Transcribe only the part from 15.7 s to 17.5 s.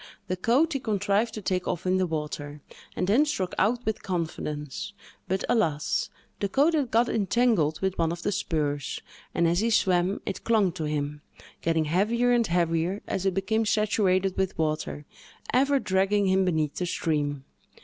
dragging him beneath the stream.